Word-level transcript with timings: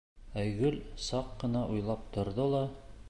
Айгөл 0.43 0.77
саҡ 1.09 1.29
ҡына 1.43 1.63
уйлап 1.75 2.09
торҙо 2.17 2.49
ла: 2.57 2.65